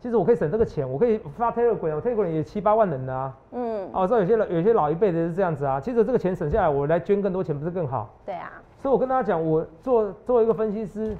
[0.00, 3.32] 其实我可以省这个钱，我可以发 Telegram，我 Telegram 也七八万人的啊。
[3.52, 3.88] 嗯。
[3.92, 8.08] 哦，说有些老有些老一辈的是这样子啊，其实这个钱省下来，我来捐更多钱不是更好？
[8.26, 8.50] 对啊。
[8.82, 11.16] 所以我跟大家讲，我做作为一个分析师，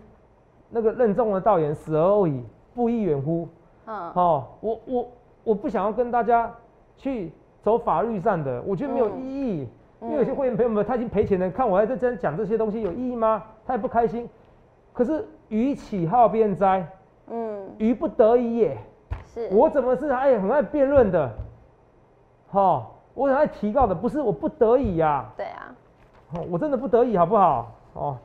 [0.74, 2.42] 那个任重的道远，死而后已，
[2.74, 3.48] 不亦远乎？
[3.87, 4.10] 嗯。
[4.14, 5.08] 哦，我我
[5.44, 6.52] 我不想要跟大家
[6.96, 7.32] 去
[7.62, 9.68] 走法律上的，我觉得没有意义。
[10.00, 13.42] 因为有些会员朋友们他已经赔钱了，看我在这讲这些东西有意义吗？
[13.64, 14.28] 他也不开心。
[14.92, 16.87] 可是鱼起好便哉，
[17.28, 18.76] 嗯，鱼不得已也。
[19.26, 19.48] 是。
[19.52, 21.30] 我怎么是哎很爱辩论的？
[22.50, 22.84] 哈，
[23.14, 25.24] 我很爱提告的，不是我不得已呀。
[25.37, 25.74] 对啊。
[26.34, 27.72] 哦，我真的不得已，好不好？
[27.94, 28.18] 哦，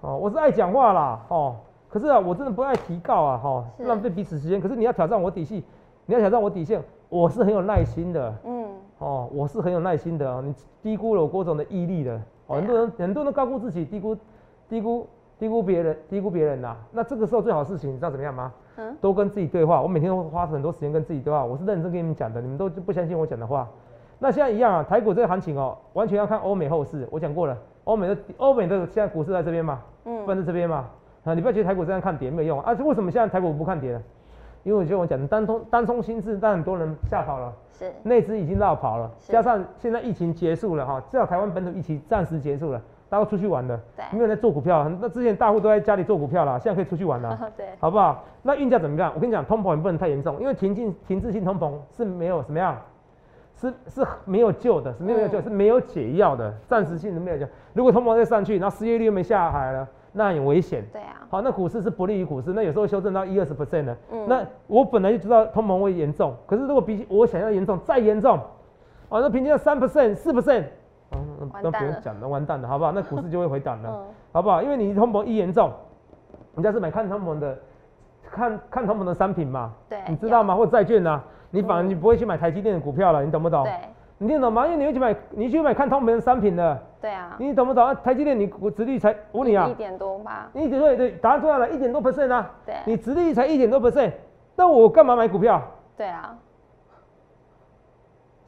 [0.00, 1.56] 哦，我是爱讲话啦，哦，
[1.88, 4.60] 可是啊，我真的不爱提告啊，哈，浪费彼此时间。
[4.60, 5.64] 可是你要挑战我底细，
[6.06, 8.34] 你要挑战我底线，我是很有耐心的。
[8.44, 8.66] 嗯。
[8.98, 12.20] 哦，我是很有耐心的啊，你低估了我郭总的毅力的。
[12.46, 14.16] 哦，很多人很多人都高估自己，低估
[14.68, 15.06] 低估
[15.38, 16.76] 低估别人，低估别人呐。
[16.92, 18.52] 那这个时候最好事情，你知道怎么样吗？
[18.76, 18.94] 嗯。
[19.00, 19.80] 多跟自己对话。
[19.80, 21.44] 我每天都花很多时间跟自己对话。
[21.44, 23.66] 我是认真跟你们讲的，你们都不相信我讲的话。
[24.18, 27.08] 那现在一样啊，台股这个行情哦，完全要看欧美后市。
[27.10, 30.86] 我讲过了，欧美的欧美的现在股市在这边嘛，嗯，放在这边嘛。
[31.28, 32.72] 啊，你不要觉得台股这样看跌没有用啊？
[32.72, 34.02] 啊为什么现在台股不看跌呢？
[34.64, 37.52] 因为我觉得我讲的单通单冲心智，让很多人吓跑了。
[37.70, 48.24] 是，内资已经绕跑了，加上现在疫情结束了哈，至少台湾本土疫情暂时结束了，大家都出去玩了，对，没有人做股票，那之前大户都在家里做股票了，现在可以出去玩了， 对，好不好？
[48.42, 49.12] 那运价怎么样？
[49.14, 52.76] 我跟你讲，通膨也不能太严重，因为停进停滞性通膨是没有什么样，
[53.54, 57.46] 是是没有救的，是没有救，是没有解药的，暂时性的没有救。
[57.74, 59.88] 如果通膨再上去，然后失业率又没下来了。
[60.18, 68.36] 那很危险，对啊，好，那股市是不利于股市，那有时候修正到一二十 percent 呢，嗯，那我本来就知道通膨会严重，可是如果比我想要严重再严重，
[69.08, 70.64] 哦，那平均要三 percent 四 percent，
[71.12, 72.90] 嗯，那不用讲了，完蛋了，好不好？
[72.90, 74.60] 那股市就会回档了， 好不好？
[74.60, 75.70] 因为你通膨一严重，
[76.56, 77.56] 人家是买看通膨的，
[78.28, 80.56] 看看通膨的商品嘛，对，你知道吗？
[80.56, 83.62] 或者债券呐，你反而你不会去买台积电的股票了，你懂不懂？
[83.62, 83.72] 对，
[84.18, 84.66] 你听懂吗？
[84.66, 86.76] 因为你会去买，你去买看通膨的商品的。
[87.00, 87.94] 对啊，你懂不懂？
[88.02, 89.68] 台积电你股殖率才，我问你啊？
[89.68, 92.74] 一，点多吧，你对对，答案出来了，一点多 percent 啊，对。
[92.86, 94.12] 你殖率才一点多 percent，
[94.56, 95.62] 那我干嘛买股票？
[95.96, 96.36] 对啊，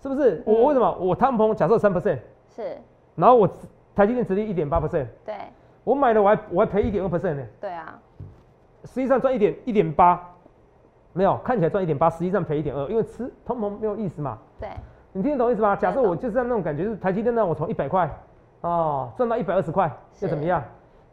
[0.03, 0.43] 是不是？
[0.47, 0.55] 嗯。
[0.55, 0.93] 我为什么？
[1.01, 2.77] 我汤鹏假设三 percent，是，
[3.15, 3.49] 然后我
[3.95, 5.35] 台积电殖率一点八 percent，对。
[5.85, 7.99] 我买了我还我还赔一点二 percent 呢，对啊，
[8.85, 10.21] 实际上赚一点一点八，
[11.13, 14.37] 没有看起来赚一点八，实际上赔一点二，因为吃通膨没有意思嘛。
[14.59, 14.69] 对。
[15.13, 15.75] 你听得懂意思吗？
[15.75, 18.09] 假设我就是那种感觉，就是台积电让我从一百块
[18.63, 20.63] 哦赚到一百二十块，又怎么样？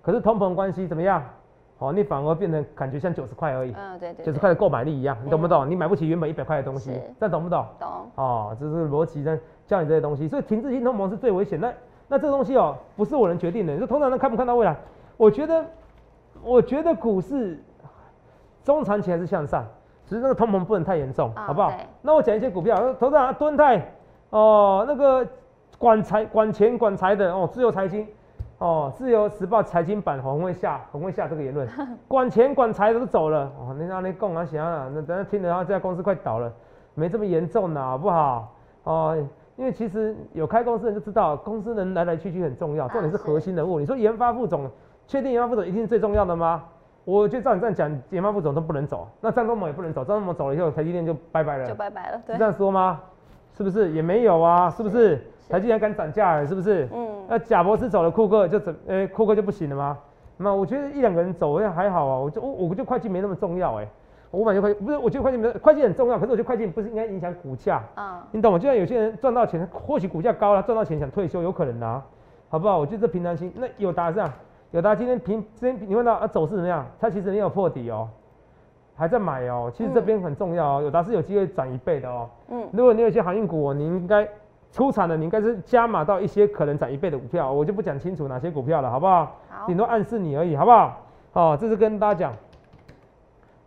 [0.02, 1.24] 可是通膨关系怎么样？
[1.80, 5.70] 哦，你反而变成感觉像九十块而已，嗯对对，对九十块的购买力一样，你懂不懂？
[5.70, 7.64] 你买不起原本一百块的东西是，这样懂不懂？
[7.80, 11.60] 懂，哦，这是逻辑在教你这些东西，所以停滞性通膨是最危险。
[11.60, 11.72] 那
[12.08, 13.74] 那这个东西哦，不是我能决定的。
[13.74, 14.76] 你说通常能看不看到未来？
[15.18, 15.64] 我觉得，
[16.42, 17.64] 我觉得股市
[18.64, 19.64] 中长期还是向上，
[20.08, 21.72] 只是那个通膨不能太严重，啊好不好？
[22.02, 23.94] 那我讲一些股票，投资人敦泰
[24.32, 25.28] 哦，那个
[25.78, 28.08] 管财管钱管财的哦，自由财经。
[28.60, 31.68] 哦，自由时报财经版很会下，很会下这个言论，
[32.08, 33.52] 管钱管财的都走了。
[33.60, 36.52] 哦，你让你供啊想啊，那等下听的话，这家公司快倒了，
[36.96, 38.52] 没这么严重的好不好？
[38.86, 43.80] 哦，因为其实有开公司的人就知道，公司人来来去去很重要，重点是核心人物。
[43.80, 44.68] 你说研发副总，
[45.06, 46.64] 确定研发副总一定是最重要的吗？
[47.06, 53.00] 我就照你这样讲，研发副总都不能走，那张忠谋也不能走，张忠谋走了以后，台积电就拜拜了就，拜拜了，对是这，样说吗？
[53.56, 53.92] 是不是？
[53.92, 55.22] 也没有啊，是不是？
[55.50, 56.88] 台积电敢涨价了，是不是？
[56.94, 59.98] 嗯那贾博士走了，库克就怎，呃、库克就不行了吗？
[60.38, 63.88] 那我觉得一两个人走也还好啊，我就我我觉得会计没那么重要哎、
[64.32, 68.60] 我感觉会不是，我觉得会计没会计很重要，可是我觉得会计不是应该影响股价，嗯你懂吗？
[68.60, 72.06] 就像有些人赚到钱，或许股价高了，赚到钱想退休有可能啊，
[72.50, 72.78] 好不好？
[72.78, 73.52] 我觉得这平常心。
[73.56, 74.32] 那有达这样，
[74.72, 76.86] 有达今天平今天你问到啊走势怎么样？
[77.00, 78.08] 它其实没有破底哦，
[78.96, 82.30] 还在买哦，其实这边很重要哦，有达是有机会涨一倍的哦。
[82.50, 84.28] 嗯如果你有一些航运股哦，你应该
[84.72, 89.36] 出场的，你应该是加码到一些可能涨一倍的股票，我就不讲清楚哪些股票了，好不好？
[89.50, 91.02] 好顶，多暗示你而已，好不好？
[91.34, 92.34] 哦，这是跟大家讲，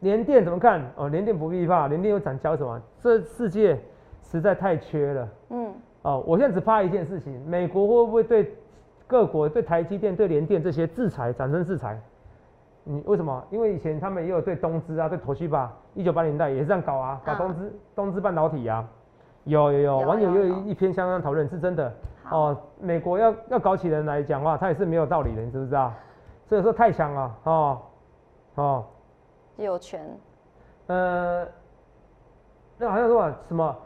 [0.00, 0.82] 联电怎么看？
[0.96, 2.80] 哦，联电不必怕，联电又涨交什么？
[3.00, 3.78] 这世界
[4.22, 6.22] 实在太缺了嗯哦。
[6.26, 8.54] 我现在只怕一件事情，美国会不会对
[9.06, 11.98] 各国、对台积电、对联电这些制裁产生制裁？
[12.84, 13.44] 你为什么？
[13.50, 18.88] 因为以前他们也有对东芝啊、对 toshiba，吧，一九八零年代也是这样搞啊，搞嗯东芝、东芝半导体啊，
[19.44, 21.92] 有有有，有网友有一一篇相关讨论，是真的。
[22.31, 25.92] 哦，美国要要搞起人来讲话，他也是没有道理的，你知不知道？
[26.46, 27.83] 所以说太强了，哦
[28.55, 28.85] 哦，
[29.57, 30.00] 有权，
[30.87, 31.46] 呃，
[32.79, 33.76] 那好像说什么，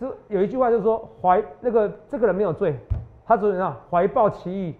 [0.00, 2.76] 就有一句话就是说怀那个这个人没有罪，
[3.26, 4.74] 他昨天啊怀抱奇遇，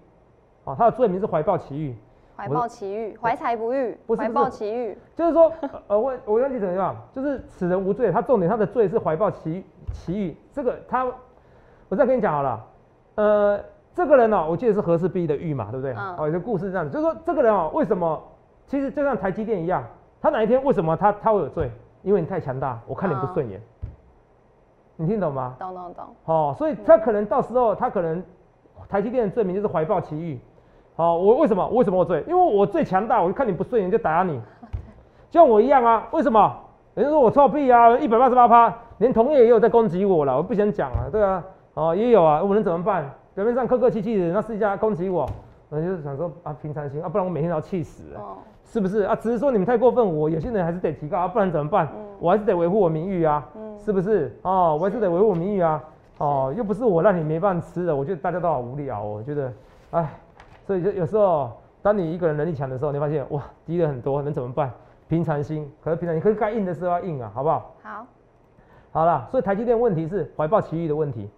[0.65, 1.97] 哦，他的罪名是怀抱奇遇，
[2.37, 5.53] 怀抱奇遇，怀才不遇，不是抱奇遇，就是说，
[5.87, 11.07] 呃，我我忘记怎么样，就是此人无罪，他重点他的罪是怀抱奇奇遇，这个他，
[11.89, 12.65] 我再跟你讲好了，
[13.15, 13.61] 呃，
[13.95, 15.95] 这个人呢、我记得是和氏璧的玉嘛，对不对？
[15.95, 18.21] 嗯哦，有个故事这样子，就是说这个人哦，为什么？
[18.67, 19.85] 其实就像台积电一样，
[20.21, 21.71] 他哪一天为什么他他会有罪？
[22.03, 23.61] 因为你太强大，我看你不顺眼，
[24.97, 25.55] 你听懂吗？
[25.59, 28.23] 懂懂懂，哦，所以他可能到时候他可能
[28.89, 30.41] 台积电的罪名就是怀抱奇遇。
[30.97, 32.21] 好、我为什么为什么我最？
[32.23, 34.41] 因为我最强大，我就看你不顺眼就打你，
[35.31, 36.07] 就像我一样啊。
[36.13, 36.55] 为什么？
[36.95, 41.43] 人家说我臭屁啊，一百八十八趴，连同业也有在攻击我了，我不想讲啊，对啊，
[41.75, 43.11] 哦也有啊，我能怎么办？
[43.35, 45.29] 表面上客客气气的，那私底下攻击我，
[45.71, 48.21] 我就是想说啊平常心啊，不然我每天都要气死了。
[48.21, 49.17] 哦，是不是啊？
[49.17, 51.89] 只是说你们太过分，我有些人还是得提高啊，不然怎么办？
[51.93, 54.33] 嗯我还是得维护我名誉啊，嗯是不是？
[54.43, 55.83] 哦，我还是得维护我名誉啊，
[56.19, 59.53] 哦，又不是我让你没饭吃的，我觉得大家都好无聊哦，我觉得，
[59.91, 60.09] 哎，
[60.67, 64.71] 所以就有时候，当你一个人能力强的时候，你发现哇，敌人很多，能怎么办？
[65.07, 67.75] 平常心，可是平常你，可以该硬的时候要硬啊，好不好？
[67.83, 68.07] 好，
[68.91, 71.29] 好了，所以台积电问题是怀抱奇遇的问题，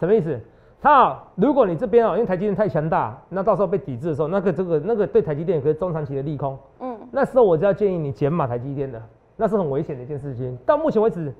[0.00, 0.40] 什么意思？
[0.80, 6.58] 它啊，如果你这边啊，因为台积电太强大，那到时候被抵制的时候，那个这个那个对台积电可是中长期的利空。
[6.80, 9.00] 嗯那时候我就要建议你减码台积电的，
[9.36, 10.56] 那是很危险的一件事情。
[10.64, 11.32] 到目前为止，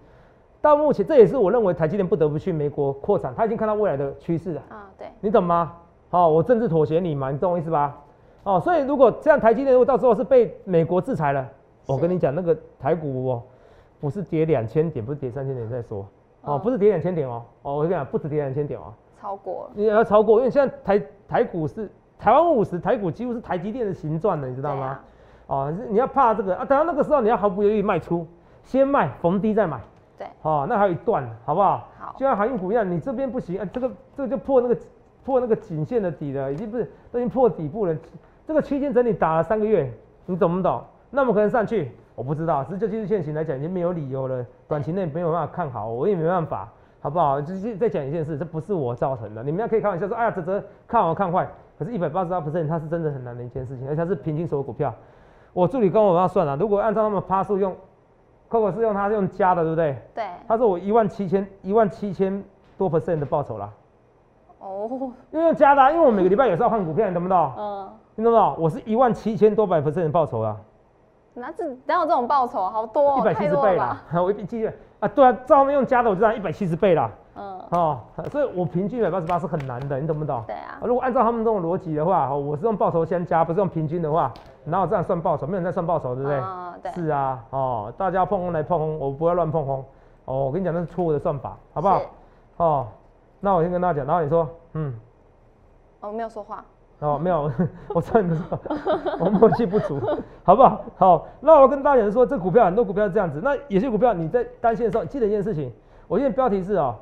[0.61, 5.73] 到目前这也是我认为台积电不得不去美国扩产，他已经看到未来的趋势了，啊对，你懂吗？
[6.13, 7.99] 哦，我政治妥协你嘛，你懂我意思吧？
[8.45, 11.47] 哦，所以如果这样台积电如果到时候是被美国制裁了，
[11.87, 13.43] 我跟你讲那个台股哦，
[14.01, 16.07] 不是跌两千点，不是跌三千点再说，
[16.43, 24.87] 哦，哦不是跌两千点哦，哦，我跟你讲不止跌两千点哦，超过了，你要超过，因为现在台台股是台湾五十，台股几乎是台积电的形状的，你知道吗？
[24.87, 25.05] 啊
[25.47, 28.27] 哦，是你要怕这个啊，等到那个时候你要毫不犹豫卖出，
[28.63, 29.81] 先卖逢低再买，
[30.19, 31.89] 对，哦，那还有一段，好不好？
[31.99, 34.77] 好就像航运股一样，你这边不行，啊，这个这个就破那个
[35.25, 37.97] 破那个颈线的底了，已经不是都已经破底部了，
[38.47, 39.91] 这个区间整理打了三个月，
[40.27, 40.83] 你懂不懂？
[41.11, 46.69] 那么可能上去，我不知道，只是就技术线型来讲，已经没有理由了，短期内没有办法看好，我也没办法。
[47.05, 47.41] 好不好？
[47.41, 49.43] 就是再讲一件事，这不是我造成的。
[49.43, 51.45] 你们要可以开玩笑说，哎呀，泽泽看好看坏，
[51.77, 54.95] 可是，一百八十二 percent 它是真的很难的一件事情，而且它是平均所有股票。
[55.53, 57.75] 我助理跟我要算了，如果按照他们趴数用
[58.49, 59.97] ，Coco 是用它用加的，对不对？
[60.15, 60.25] 对。
[60.47, 62.41] 他说我一万七千一万七千
[62.79, 63.69] 多 percent 的报酬啦。
[64.63, 64.89] 哦。
[65.31, 67.53] 因为用加的，因为我每个礼拜也是要换股票，你懂不懂？
[67.59, 67.89] 嗯。
[68.15, 68.57] 你懂不懂？
[68.59, 70.57] 我是一万七千多百 percent 的报酬啊。
[71.35, 72.69] 那这哪有这种报酬？
[72.69, 74.03] 好多，一百七十倍啦！
[74.23, 77.11] 我一记得啊，对啊，照他们用加的，我就道一百七十倍啦。
[77.35, 80.45] 嗯，哦，所以我平均一百八十八是很难的，你懂不懂？
[80.47, 80.79] 对啊。
[80.85, 84.31] 如果按照他们这种逻辑的话，我是用报酬先加，不是用平均的话，
[84.65, 85.47] 哪有这样算报酬？
[85.47, 86.39] 没有人在算报酬，对不对？
[86.39, 86.93] 啊，对。
[86.93, 89.83] 是啊，哦，大家碰空来碰空，我不要乱碰空。
[90.27, 92.01] 哦，我跟你讲，那是错误的算法，好不好？
[92.59, 92.87] 哦，
[93.45, 94.95] 那我先跟大家讲，然后你说，嗯，
[96.01, 96.65] 哦没有说话。
[97.01, 97.51] 哦，没有，
[97.93, 98.57] 我知道你们说
[99.19, 100.01] 我默契不足，
[100.45, 100.85] 好不好？
[100.97, 105.73] 好，那我跟大家说，这股票很多股票是这样子，那有些股票你在担心的时候，记得一件事情，
[106.07, 106.95] 我现在标题是哦，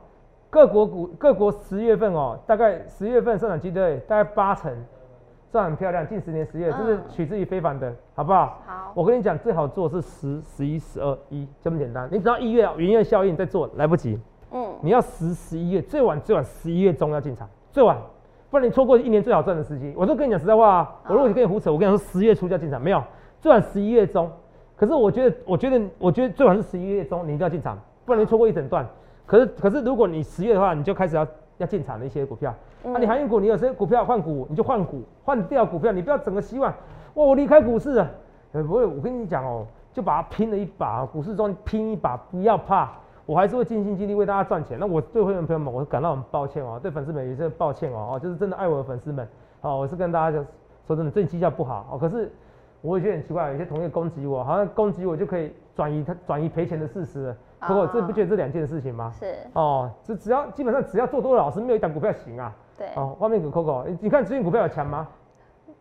[0.49, 4.75] 各国股各国十月份哦，大概十月份上涨机会大概八成，
[5.53, 8.59] 算很漂亮，近十年十月，这是取之于非凡的，好不好？
[8.67, 14.19] 好，我跟你讲，最好做是十、十一、十二、一，这么简单，你只要一月元月效应再做，来不及，
[14.53, 17.97] 嗯，你要十、十一月，最晚最晚十一月中要进场，最晚。
[18.51, 19.95] 不然你错过一年最好赚的时机。
[19.97, 23.01] 我都跟你讲实在话啊，我如果你跟你胡扯，我跟你说十月初就要进场，没有，
[23.41, 24.29] 最晚十一月中。
[24.77, 28.85] 可是我觉得，我觉得，我觉得最晚是十一月中，你一定要进场，不然你错过一整段。
[29.25, 31.25] 可是，可是如果你十月的话，你就开始要
[31.59, 32.53] 要进场的一些股票。
[32.83, 36.73] 啊，你航运股，你有些股票换股，你就换股，换掉股票，你不要整个希望，
[37.15, 38.11] 哇，我离开股市了。
[38.53, 42.91] 呃，不会，我跟你讲哦，就把它拼了一把，股市中拼一把，不要怕。
[43.27, 44.79] 我还是会尽心尽力为大家赚钱。
[44.79, 49.27] 那我对会员朋友们，我感到很抱歉哦，对粉丝们也是抱歉哦，哦，就是真的爱我的粉丝们，
[49.61, 50.47] 哦，我是跟大家讲，
[50.87, 52.31] 说真的，最近绩效不好哦，可是
[52.81, 59.13] 我也觉得很奇怪，有些同业攻击我，好像攻击我就可以转移他转移赔钱的事实，不过这不觉得这两件事情吗？
[59.19, 62.53] 是哦，这只要基本上只要做多的老师，没有一档股票行啊。
[62.77, 65.07] 对哦，外面股 Coco，你看最近股票有强吗？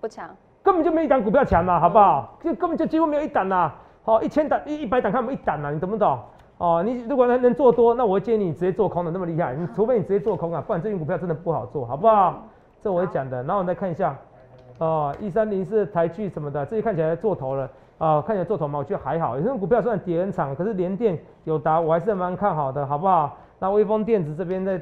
[0.02, 0.30] 不强，
[0.62, 2.38] 根本就没一档股票强嘛，好不好？
[2.44, 3.72] 就根本就几乎没有一档呐，
[4.04, 6.20] 好，一千档一一百档看不一档呐，你懂不懂？
[6.60, 12.44] 哦，你如果能能做多，那我建议你直接做空的那么厉害，你除非你直接做空啊，不然这群股票真的不好做，好不好？
[12.82, 13.38] 这我会讲的。
[13.38, 14.14] 然后我们再看一下，
[14.78, 19.38] 哦，一三零四台剧什么的，这些看起来做头了啊，看起来做头嘛，我觉得还好。
[19.40, 23.38] 有些股票虽然跌很惨，可是联电有达，我还是蛮看好的，好不好？
[23.58, 24.82] 那微风电子这边在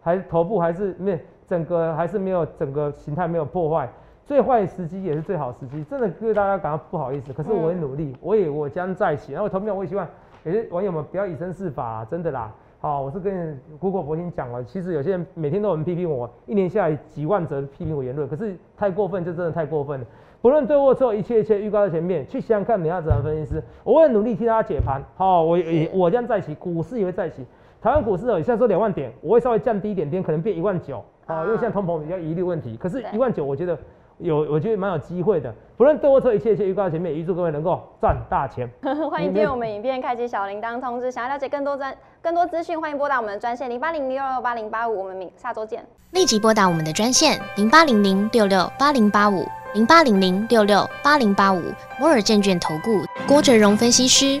[0.00, 3.88] 还头部还是没整个还是没有整个形态没有破坏，
[4.24, 7.32] 最坏时机也是最好时机，真的对大家感到不好意思。
[7.32, 9.32] 可是我会努力，我也我将在一起。
[9.32, 10.06] 然后投票我也希望。
[10.44, 12.52] 有些网友们不要以身试法，真的啦。
[12.80, 14.62] 好，我是跟苦口婆心讲了。
[14.62, 20.06] 其实有些人每天都有人批评我，一年下来几万则批评我言论，可是太过分就真的太过分了。
[20.40, 25.02] 不论对或错，一切一切预告在前面，去想想看，你要怎样分析师，我会努力替大家解盘。
[25.16, 25.58] 好，我
[25.92, 27.44] 我将在起，股市也会在起。
[27.82, 31.04] 台湾股市哦，现在说两万点，我会稍微降低一点点，可能变一万九。
[31.26, 33.76] 好，因为现在通膨比较疑虑问题，可是一万九，我觉得。
[34.18, 35.54] 有，我觉得蛮有机会的。
[35.76, 38.68] 不论对或错，一切一切预告前面，预祝各位能够赚大钱。
[39.10, 41.10] 欢迎订阅我们影片，开启小铃铛通知。
[41.10, 44.98] 想要了解更多专更多资讯，欢迎拨打我们的专线零八零六六八零八五。
[44.98, 45.84] 我们明下周见。
[46.10, 51.62] 立即拨打我们的专线零八零零六六八零八五零八零零六六八零八五
[52.00, 54.40] 摩尔证券投顾郭哲荣分析师。